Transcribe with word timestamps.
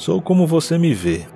Sou 0.00 0.22
como 0.22 0.46
você 0.46 0.78
me 0.78 0.94
vê. 0.94 1.26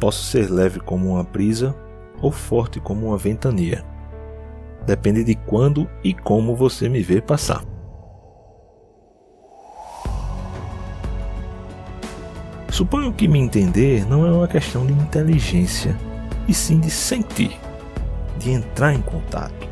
Posso 0.00 0.24
ser 0.24 0.50
leve 0.50 0.80
como 0.80 1.12
uma 1.12 1.22
brisa 1.22 1.72
ou 2.20 2.32
forte 2.32 2.80
como 2.80 3.06
uma 3.06 3.16
ventania. 3.16 3.84
Depende 4.84 5.22
de 5.22 5.36
quando 5.36 5.88
e 6.02 6.12
como 6.12 6.56
você 6.56 6.88
me 6.88 7.00
vê 7.00 7.20
passar. 7.20 7.62
Suponho 12.72 13.12
que 13.12 13.28
me 13.28 13.38
entender 13.38 14.04
não 14.04 14.26
é 14.26 14.32
uma 14.32 14.48
questão 14.48 14.84
de 14.84 14.92
inteligência, 14.92 15.96
e 16.48 16.52
sim 16.52 16.80
de 16.80 16.90
sentir, 16.90 17.56
de 18.36 18.50
entrar 18.50 18.94
em 18.94 19.00
contato. 19.00 19.68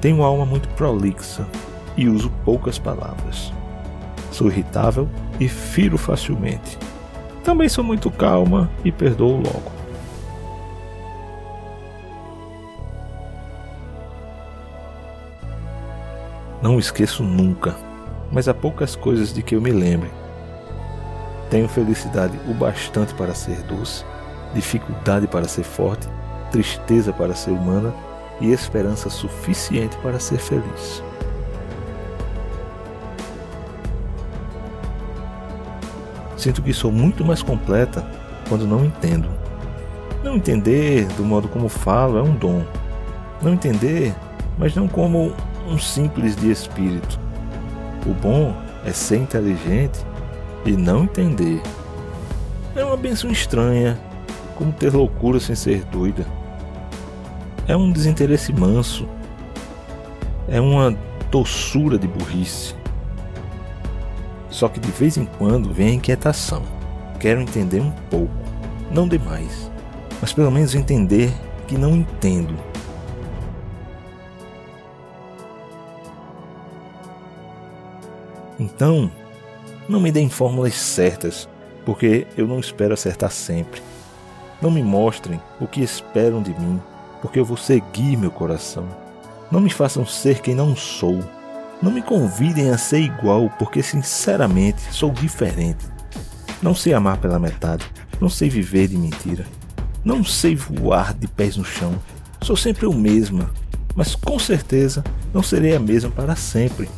Tenho 0.00 0.24
alma 0.24 0.44
muito 0.44 0.68
prolixa 0.70 1.46
e 1.96 2.08
uso 2.08 2.28
poucas 2.44 2.76
palavras. 2.76 3.52
Sou 4.32 4.48
irritável 4.48 5.08
e 5.38 5.46
firo 5.46 5.98
facilmente. 5.98 6.78
Também 7.44 7.68
sou 7.68 7.84
muito 7.84 8.10
calma 8.10 8.70
e 8.82 8.90
perdoo 8.90 9.36
logo. 9.36 9.70
Não 16.62 16.78
esqueço 16.78 17.22
nunca, 17.22 17.76
mas 18.30 18.48
há 18.48 18.54
poucas 18.54 18.96
coisas 18.96 19.34
de 19.34 19.42
que 19.42 19.54
eu 19.54 19.60
me 19.60 19.70
lembre. 19.70 20.10
Tenho 21.50 21.68
felicidade 21.68 22.38
o 22.48 22.54
bastante 22.54 23.12
para 23.12 23.34
ser 23.34 23.60
doce, 23.64 24.04
dificuldade 24.54 25.26
para 25.26 25.46
ser 25.46 25.64
forte, 25.64 26.08
tristeza 26.50 27.12
para 27.12 27.34
ser 27.34 27.50
humana 27.50 27.92
e 28.40 28.50
esperança 28.50 29.10
suficiente 29.10 29.96
para 29.98 30.18
ser 30.18 30.38
feliz. 30.38 31.02
Sinto 36.42 36.60
que 36.60 36.72
sou 36.72 36.90
muito 36.90 37.24
mais 37.24 37.40
completa 37.40 38.04
quando 38.48 38.66
não 38.66 38.84
entendo. 38.84 39.28
Não 40.24 40.34
entender 40.34 41.06
do 41.16 41.24
modo 41.24 41.46
como 41.46 41.68
falo 41.68 42.18
é 42.18 42.22
um 42.22 42.34
dom. 42.34 42.64
Não 43.40 43.52
entender, 43.52 44.12
mas 44.58 44.74
não 44.74 44.88
como 44.88 45.32
um 45.68 45.78
simples 45.78 46.34
de 46.34 46.50
espírito. 46.50 47.16
O 48.04 48.12
bom 48.12 48.56
é 48.84 48.90
ser 48.90 49.18
inteligente 49.18 50.04
e 50.66 50.72
não 50.72 51.04
entender. 51.04 51.62
É 52.74 52.84
uma 52.84 52.96
benção 52.96 53.30
estranha, 53.30 53.96
como 54.56 54.72
ter 54.72 54.92
loucura 54.92 55.38
sem 55.38 55.54
ser 55.54 55.84
doida. 55.84 56.26
É 57.68 57.76
um 57.76 57.92
desinteresse 57.92 58.52
manso. 58.52 59.08
É 60.48 60.60
uma 60.60 60.92
doçura 61.30 61.96
de 61.96 62.08
burrice. 62.08 62.81
Só 64.62 64.68
que 64.68 64.78
de 64.78 64.92
vez 64.92 65.16
em 65.16 65.24
quando 65.24 65.74
vem 65.74 65.88
a 65.88 65.94
inquietação. 65.94 66.62
Quero 67.18 67.40
entender 67.40 67.80
um 67.80 67.90
pouco, 68.08 68.32
não 68.92 69.08
demais, 69.08 69.68
mas 70.20 70.32
pelo 70.32 70.52
menos 70.52 70.76
entender 70.76 71.34
que 71.66 71.76
não 71.76 71.96
entendo. 71.96 72.54
Então, 78.56 79.10
não 79.88 79.98
me 79.98 80.12
deem 80.12 80.28
fórmulas 80.28 80.74
certas, 80.74 81.48
porque 81.84 82.28
eu 82.36 82.46
não 82.46 82.60
espero 82.60 82.94
acertar 82.94 83.32
sempre. 83.32 83.82
Não 84.60 84.70
me 84.70 84.80
mostrem 84.84 85.40
o 85.60 85.66
que 85.66 85.82
esperam 85.82 86.40
de 86.40 86.52
mim, 86.52 86.80
porque 87.20 87.40
eu 87.40 87.44
vou 87.44 87.56
seguir 87.56 88.16
meu 88.16 88.30
coração. 88.30 88.86
Não 89.50 89.60
me 89.60 89.70
façam 89.70 90.06
ser 90.06 90.40
quem 90.40 90.54
não 90.54 90.76
sou 90.76 91.18
não 91.82 91.90
me 91.90 92.00
convidem 92.00 92.70
a 92.70 92.78
ser 92.78 93.00
igual, 93.00 93.50
porque 93.58 93.82
sinceramente 93.82 94.80
sou 94.92 95.10
diferente. 95.10 95.84
Não 96.62 96.74
sei 96.74 96.94
amar 96.94 97.18
pela 97.18 97.40
metade, 97.40 97.84
não 98.20 98.28
sei 98.28 98.48
viver 98.48 98.86
de 98.86 98.96
mentira, 98.96 99.44
não 100.04 100.22
sei 100.22 100.54
voar 100.54 101.12
de 101.12 101.26
pés 101.26 101.56
no 101.56 101.64
chão. 101.64 102.00
Sou 102.40 102.56
sempre 102.56 102.86
o 102.86 102.94
mesmo, 102.94 103.50
mas 103.96 104.14
com 104.14 104.38
certeza 104.38 105.02
não 105.34 105.42
serei 105.42 105.74
a 105.74 105.80
mesma 105.80 106.10
para 106.10 106.36
sempre. 106.36 106.88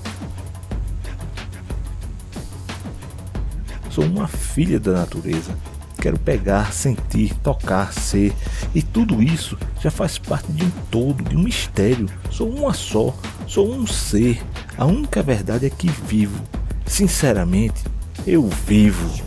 Sou 3.89 4.05
uma 4.05 4.29
filha 4.29 4.79
da 4.79 4.93
natureza. 4.93 5.57
Quero 6.05 6.19
pegar, 6.19 6.71
sentir, 6.71 7.35
tocar, 7.37 7.91
ser, 7.95 8.35
e 8.75 8.83
tudo 8.83 9.23
isso 9.23 9.57
já 9.81 9.91
faz 9.91 10.19
parte 10.19 10.53
de 10.53 10.63
um 10.63 10.71
todo, 10.91 11.25
de 11.25 11.35
um 11.35 11.43
mistério. 11.43 12.11
Sou 12.31 12.47
uma 12.51 12.75
só, 12.75 13.17
sou 13.49 13.73
um 13.73 13.87
ser, 13.87 14.39
a 14.77 14.85
única 14.85 15.23
verdade 15.23 15.65
é 15.65 15.71
que 15.71 15.89
vivo. 15.89 16.39
Sinceramente, 16.85 17.83
eu 18.27 18.47
vivo. 18.47 19.25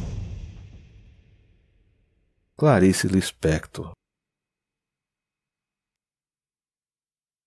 Clarice 2.56 3.08
Lispector 3.08 3.94